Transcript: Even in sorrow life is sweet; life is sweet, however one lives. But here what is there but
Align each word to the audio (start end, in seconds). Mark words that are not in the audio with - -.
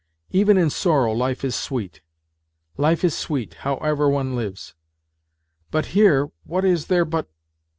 Even 0.31 0.57
in 0.57 0.71
sorrow 0.71 1.13
life 1.13 1.45
is 1.45 1.53
sweet; 1.53 2.01
life 2.75 3.03
is 3.03 3.15
sweet, 3.15 3.53
however 3.53 4.09
one 4.09 4.35
lives. 4.35 4.73
But 5.69 5.85
here 5.93 6.31
what 6.43 6.65
is 6.65 6.87
there 6.87 7.05
but 7.05 7.29